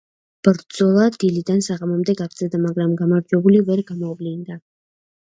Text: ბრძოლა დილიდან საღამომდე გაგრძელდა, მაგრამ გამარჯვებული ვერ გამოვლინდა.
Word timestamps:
ბრძოლა 0.45 1.03
დილიდან 1.25 1.61
საღამომდე 1.69 2.17
გაგრძელდა, 2.23 2.65
მაგრამ 2.65 2.99
გამარჯვებული 3.05 3.65
ვერ 3.71 3.89
გამოვლინდა. 3.95 4.63